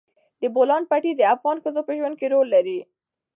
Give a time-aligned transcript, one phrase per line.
[0.41, 2.79] د بولان پټي د افغان ښځو په ژوند کې رول لري.